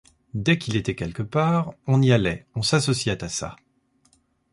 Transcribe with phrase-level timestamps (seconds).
[0.33, 3.55] Dès qu’il était quelque part, on y allait, on s’associait à ça.